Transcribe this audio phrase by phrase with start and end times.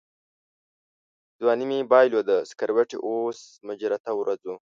[1.39, 4.53] ځواني مې بایلوده سکروټې اوس مجمرته ورځو